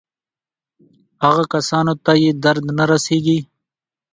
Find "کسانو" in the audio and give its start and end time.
1.53-1.93